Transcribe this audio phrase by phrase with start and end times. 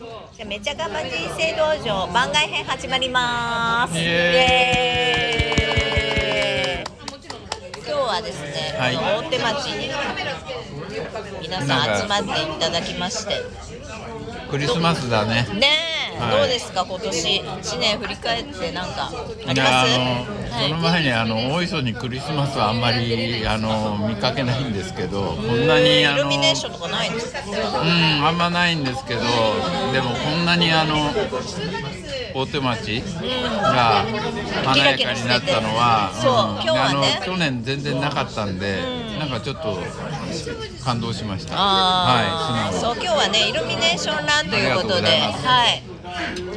[0.00, 3.98] じゃあめちゃ頑張人生道場番外編始まります。
[3.98, 6.90] イエー
[7.76, 8.96] 今日はですね、はい。
[8.96, 9.90] 大手町に
[11.42, 13.42] 皆さん集まっていただきまして、
[14.50, 15.46] クリスマスだね。
[15.52, 15.89] ねえ、
[16.20, 16.36] はい。
[16.38, 17.36] どうですか今年？
[17.60, 19.10] 一年振り返ってなんか
[19.46, 19.90] ありいます？
[19.90, 20.04] やあの、
[20.50, 20.68] はい。
[20.68, 27.40] その前にあの大磯にクリスマスはあんまりあの見かけないんですけど、こんなにあのイルミネーションとかないんですか？
[27.40, 29.20] うんあんまないんですけど、
[29.92, 31.10] でもこんなにあの
[32.32, 34.04] 大手町が
[34.64, 38.78] 華やかになったのは、そう去年全然なかったんで、
[39.18, 39.78] なんかちょっと
[40.84, 41.56] 感動しました。
[41.56, 45.82] はい、そう今日はねイルミネーションランということで、はい。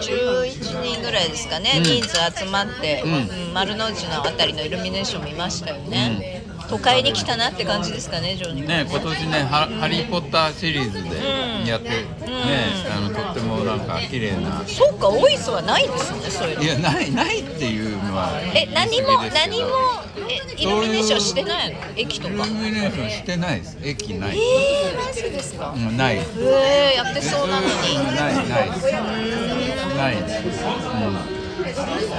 [0.00, 1.82] 11人ぐらいですかね、うん。
[1.82, 3.12] 人数集まって、うん。
[3.12, 6.37] うん丸の内のあたりのイルミネーション見ましたよね、
[6.68, 8.66] 都会に来たなって感じですかねジョニー。
[8.68, 12.04] ね、今年ねハ「ハリー・ポッター」シリーズでやって、ね
[12.94, 14.62] あのとってもなんか綺麗な。
[14.66, 16.62] そうか大磯はないんですねそういうの。
[16.62, 19.68] いやないないっていうのはえ何も何も
[20.28, 21.78] えイルミネーションしてないの？
[21.96, 22.34] 駅とか。
[22.34, 23.78] イルミネーションしてないです。
[23.82, 25.72] 駅ない、えー、マジですか？
[25.74, 26.16] うん、ない。
[26.16, 27.72] えー、やってそうなのに。
[27.96, 28.70] うんないない。
[28.70, 28.92] です
[29.96, 31.37] ないです、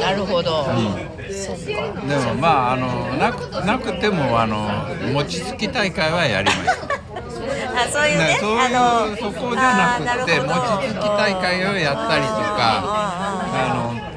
[0.00, 4.68] なるほど、うん、でもまああのなくなくてもあの
[5.12, 6.98] 餅つき大会はやりました
[7.78, 8.24] あそういうね。
[8.26, 12.82] ね、そういうそこじゃなくて餅つき大会をやったりとか
[13.54, 14.08] あの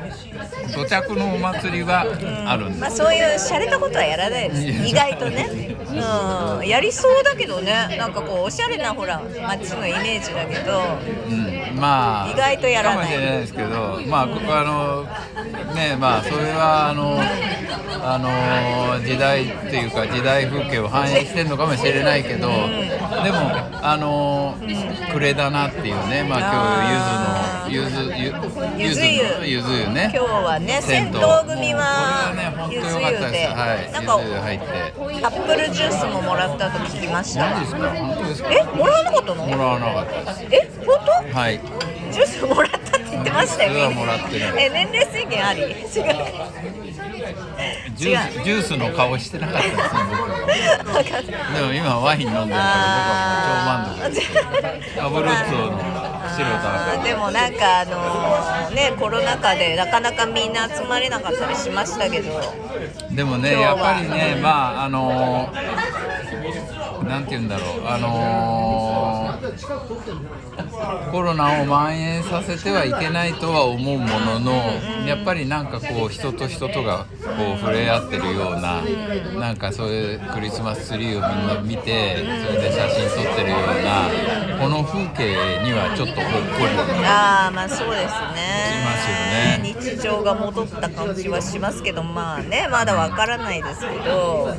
[0.73, 2.05] 土着のお祭りは
[2.47, 2.81] あるんです。
[2.81, 4.87] まあ、そういう洒落たことはやらないです。
[4.87, 7.95] 意外とね、うん、やりそうだけどね。
[7.97, 10.81] なんかこうおしゃれなほら街のイメージだけど。
[11.29, 13.05] うん、まあ意外とやらない。
[13.05, 15.03] かもしれないですけどまあここはあの
[15.75, 17.19] ねまあそれはあの
[18.03, 22.49] あの時代っていうか時代風景を反映してるのかもしれないけど、
[23.23, 23.37] でも
[23.81, 24.55] あの
[25.13, 26.23] 暮れだなっていうね。
[26.23, 26.39] まあ
[27.69, 28.35] 今日ゆずのゆず
[28.77, 29.61] ゆゆず湯のゆ。
[29.61, 30.11] ず湯ね。
[30.13, 31.11] 今日はね銭湯。
[31.11, 32.33] 組は
[32.69, 33.47] ゆず良かった湯で。
[33.47, 33.91] はい。
[33.91, 34.65] なんか入って。
[35.23, 37.49] アップルジュースももらったと聞きました。
[37.51, 37.89] 何ですか？
[37.91, 38.49] 本当ですか？
[38.51, 39.45] えもらわなかったの？
[39.45, 40.79] もらわなかったです。
[40.79, 40.97] え本
[41.33, 41.39] 当？
[41.39, 41.59] はい。
[42.11, 44.45] ジュースもらった言ってましたよそれはもらってな。
[44.47, 45.61] いえ年齢制限あり？
[45.61, 45.81] 違う。
[47.95, 49.83] ジュースジュースの顔してなかったですね
[50.85, 51.03] 僕
[51.55, 52.63] でも今ワイン飲んでるから
[52.97, 53.05] 僕
[53.69, 54.21] はもう超満足で
[55.09, 62.41] ブルッツォの白とあー赤でもなんかあのねコロナ禍でなかなかみんな集まれなかったりしましたけど。
[63.11, 69.30] でもねやっぱりねまああのーなんて言うんだろうあのー
[71.11, 74.51] コロナを蔓延させてはいけないとは思うものの
[75.07, 78.83] やっぱりなんかこう人と人とがこう触れ合ってるような
[79.39, 84.09] なんかそういうクリスマスツリーをみんな見てそれで写真撮ってるような
[84.59, 86.29] この風景にはちょっとほっこ
[86.59, 87.05] り。
[87.05, 88.61] ああまあそうですね。
[88.71, 89.75] しますよね。
[89.97, 94.55] 日常が戻った感じはしますけどまあねまだわからないですけど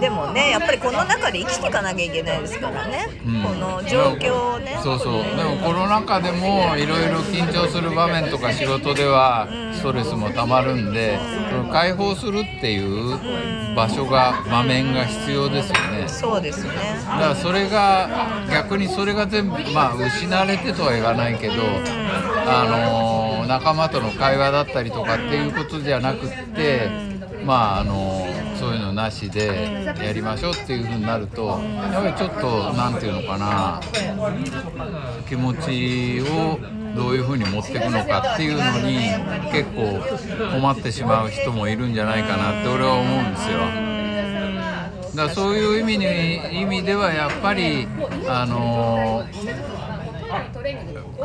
[0.00, 3.42] でもねやっぱりこの中で生きていかなきゃいけないですからね、うん。
[3.42, 4.78] この状況をね。
[4.82, 5.12] そうそう。
[5.36, 11.18] でもコロナ禍でもいろいろ緊張する場面とか仕事ではストレスもたまるんで、
[11.50, 13.18] その解放するっていう
[13.76, 16.08] 場所が場面が必要ですよね。
[16.08, 16.72] そうですね。
[17.06, 18.08] だからそれが
[18.50, 21.54] 逆にそれが全部まあ失われてとは言わないけど、
[22.46, 26.90] あのー仲間との会話だったりとかっていうことじゃなくって、
[27.46, 28.27] まああのー
[28.68, 33.80] そういうのなしでやりましょうっていうふうになるとやっぱりちょっとなんていうのかな
[35.26, 36.58] 気持ちを
[36.94, 38.98] どういうふうに持っていくのかっていうのに
[39.50, 43.58] 結構困ってしまう人もいるんじゃないかなって俺は思うんですよ。
[45.16, 47.88] だからそういう意味に意味ではやっぱり
[48.28, 49.24] あの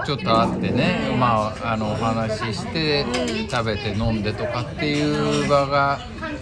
[0.06, 3.06] ちょっと会ってね、まあ、あのお話しして
[3.50, 6.00] 食べて飲んでとかっていう場が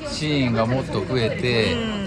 [0.08, 2.02] シーンがもっと増えて、うん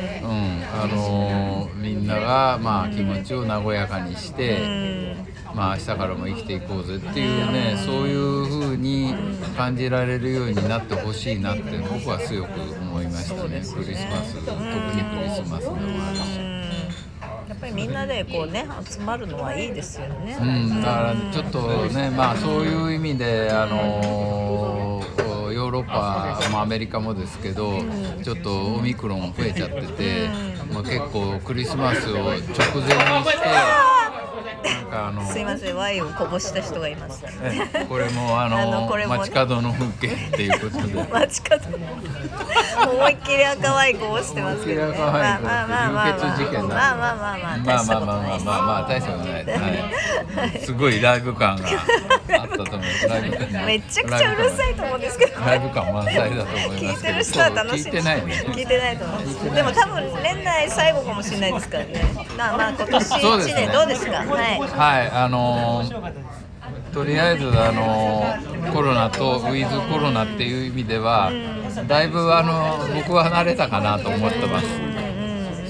[0.76, 5.14] あのみんながまあ気持ちを和やかにして、
[5.54, 9.14] まあ明日からも生きていこうぜっていうねそういう風に
[9.56, 13.62] 感じられるようになってほしいなって僕は強く思いましたね。
[13.72, 16.54] クリスマス特にクリスマスでもあるし。
[17.48, 24.73] やっぱりみんなでこうね集まるのはいいですよね、うん、だからちょっとね、まあそういう意味で、あのー
[25.74, 27.82] ロッパもアメリカもですけど、
[28.22, 30.28] ちょっとオミクロン増えちゃってて、
[30.72, 33.93] まあ、結構クリスマスを直前にして、
[34.94, 37.24] あのすいませんワインをこぼした人がいます。
[37.42, 39.06] えこれもあのもね。
[39.06, 41.04] 街角の風景っていうことで。
[41.12, 41.64] 街角
[42.92, 44.98] 思いっきり赤ワインこぼしてますけどね。
[44.98, 46.24] まあまあまあまあまあ
[46.64, 62.02] まあまあまあまあまあまあまあ大したことないです、はい、すごいライブ感があったと思いますライブ感めちゃくちゃうるさいと思うんですけどライブ感満載だと思い聞ますけどいてる人は楽しい聞いてないね聞いてないと思うんですでも多分年内最後かもしれないですからね
[62.36, 65.82] まあまあ今年1そうですね年どうですかはいはいあの
[66.92, 71.32] とりあえずあのコロナとウィズコロナっていう意味では
[71.88, 74.66] だいぶあの僕は慣れたかなと思ってます。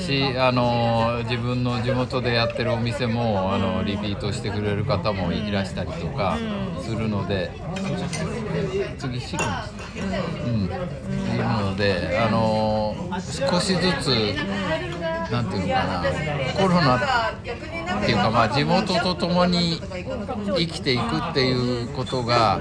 [0.05, 6.37] しあの自分の地元でやってるお店もあのリピートしてくれる方もいらしたりとか
[6.83, 7.51] するので
[8.99, 9.45] 次シリ
[10.47, 10.65] うん。
[10.65, 14.09] いるのであの少しずつ
[15.31, 16.05] なんていうのかな
[16.61, 17.01] コロナ
[17.85, 19.81] っていうかまあ地元と共に
[20.57, 22.61] 生きていくっていうことが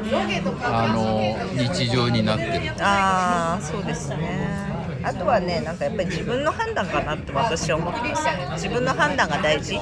[0.63, 2.71] あの日常になってる。
[2.79, 4.73] ああそうですね。
[5.03, 9.77] あとはねなんかやっぱり自分の判断かなって私は思ってます自分の判断が大事。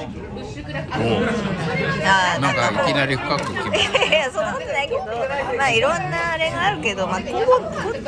[2.04, 5.04] あーなんかいきなりり深くいやそんなことないけど
[5.56, 7.20] まあいろんなあれがあるけど、まあ、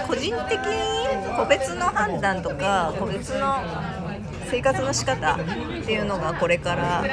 [0.06, 3.62] 個人的に個別の判断とか個別の
[4.54, 5.38] 生活の仕方っ
[5.84, 7.04] ていうのがこれから、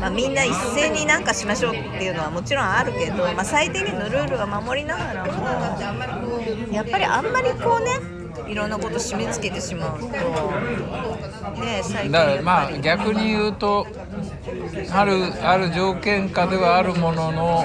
[0.00, 6.40] まあ、みんな一斉になんかしましょうっていうのはもちろんあるけど、まあ、最低限のルールは守りながらも
[6.72, 8.16] やっぱりあんまりこうね
[8.50, 13.86] いろんなこと締め付けてしまうとね最近だからまあ逆に言うと
[14.90, 15.12] ある
[15.48, 17.64] ある条件下ではあるものの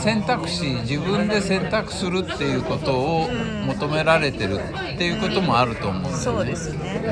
[0.00, 3.28] 選択肢自分で選択するっていうことを
[3.66, 4.58] 求められてる
[4.94, 6.38] っていうこともあると思うんですよね。
[6.38, 7.02] そうですね、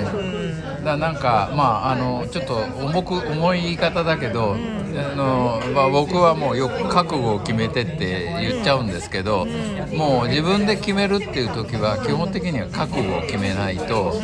[0.78, 0.84] うん。
[0.84, 9.46] だなんかまああのちょっと重く重い言い方だけど、あのまあ、僕はもうよく覚悟を決めてって言っちゃうんですけど、
[9.94, 14.14] もう自分で決めるっていう時は基本的には覚悟を決めないと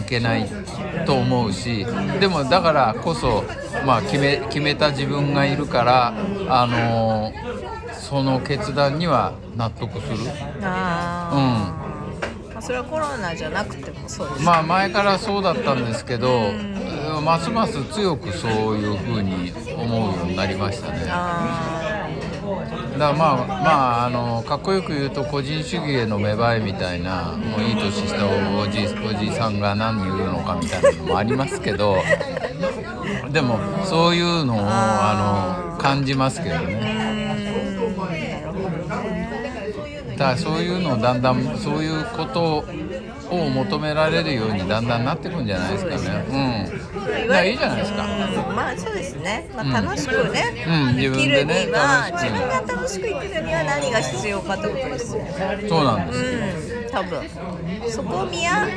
[0.00, 0.48] いけない
[1.06, 1.86] と思うし
[2.20, 3.44] でもだからこそ、
[3.86, 6.14] まあ、決め決めた自分がいるから
[6.48, 7.32] あの
[8.04, 10.16] その決断には納得する。
[10.62, 16.50] あーまあそれはコロナじゃなくてもそうですまあ前からそうだったんですけど、
[17.24, 21.00] ますます強くそういうふうに思うようになりましたね。
[21.00, 31.96] だかあらまあまああのかっこよく言うと個人主義への芽生えみたいなもういい年したおじおじさんが何言うのかみたいなのもありますけど
[33.32, 36.93] でもそういうのをあの感じますけどね。
[40.16, 42.64] だからそういうのをだんだんそういうこと
[43.30, 46.24] を求められるようにだんだんなってくんじゃないですかね。
[46.28, 47.26] うん。
[47.26, 48.02] いやいいじゃないですか。
[48.02, 50.96] ーまあそうですね、まあ、楽しくね、うん。
[50.96, 51.66] 生きるには、自分でね
[52.12, 55.26] 自分が楽しく生きるには何が必要かってことですよ
[55.68, 56.74] そうなんです。
[56.78, 57.28] うん多分。
[57.90, 58.68] そこを見や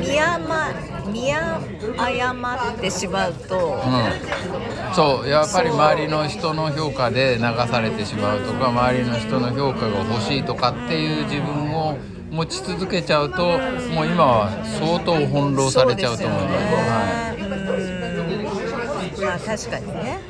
[0.00, 0.70] 見やま
[1.12, 11.98] 見誤ってしまうと、うん、そうやっぱり周りの人の評価で流されてしまうとか周りの人の評価が欲しいとかっていう自分を
[12.30, 13.58] 持ち続けちゃうと
[13.94, 16.66] もう今は相当翻弄されちゃうと思います。
[16.66, 17.38] すよね。
[19.16, 19.24] うん。
[19.24, 20.27] まあ確かにね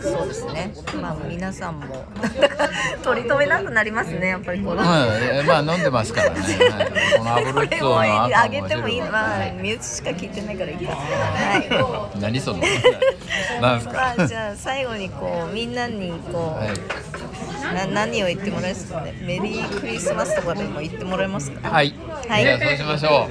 [0.00, 0.72] そうですね。
[1.00, 2.04] まあ皆さんも
[3.02, 6.40] 取り留めなくなりますねやっぱりこの、い、はい、まあ飲んでますからね。
[6.40, 12.58] はい、このアブロッツォのあ赤げてもいいまあ身内しか聞いてないからいいかは何その？
[13.60, 14.14] なんですい、か？
[14.16, 16.74] まあ、じゃあ最後にこうみんなにこう、はい。
[17.74, 19.14] な何を言ってもらえますかね？
[19.20, 21.68] メリークリスマスとかでも言ってもらえますか？
[21.70, 21.94] はい、
[22.28, 22.42] はい。
[22.42, 23.28] じゃあそうしましょ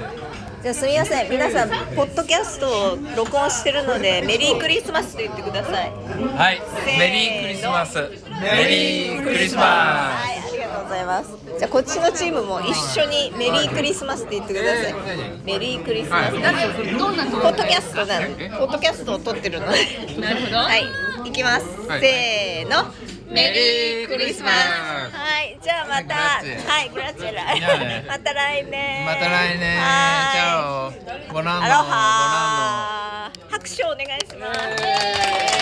[0.62, 5.90] じゃあすみません皆さんポッドキャストを録音してるのでメリークリスマスと言ってください。
[5.90, 6.36] う。
[6.36, 7.96] はい、メリークリスマス。
[8.42, 11.30] メリークリスマはい、ありがとうございます。
[11.58, 14.94] じゃあこっちのチームも一緒にメリークリスマスって言ってください。
[15.46, 16.34] メリークリスマス。
[16.34, 18.28] どんなポッドキャストなの。
[18.60, 20.20] ポッドキャストを撮ってるので。
[20.20, 20.84] なるほどはい、
[21.24, 21.66] 行きます。
[21.88, 23.19] はいせーの。
[23.30, 24.54] メリークリスマス。
[24.54, 26.16] はいじゃあまた。
[26.16, 27.20] はいグラチ。
[27.20, 27.44] ェラ
[28.08, 29.06] また来年。
[29.06, 29.80] また来年。
[30.34, 31.34] チャオ。
[31.34, 35.59] ボナンボアロハ拍手お願いします。